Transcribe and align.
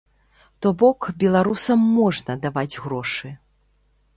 То 0.65 0.69
бок, 0.83 1.09
беларусам 1.25 1.79
можна 1.99 2.39
даваць 2.47 2.79
грошы. 2.87 3.27